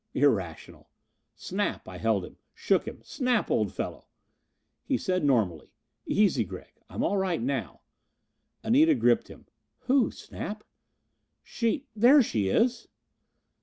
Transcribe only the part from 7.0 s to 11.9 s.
all right now." Anita gripped him. "Who, Snap?" "She!